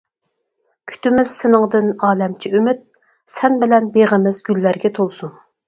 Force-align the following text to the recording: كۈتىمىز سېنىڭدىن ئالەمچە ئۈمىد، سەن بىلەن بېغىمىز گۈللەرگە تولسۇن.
كۈتىمىز 0.91 1.33
سېنىڭدىن 1.41 1.91
ئالەمچە 2.09 2.53
ئۈمىد، 2.61 2.83
سەن 3.37 3.61
بىلەن 3.67 3.93
بېغىمىز 4.01 4.43
گۈللەرگە 4.51 4.95
تولسۇن. 5.01 5.41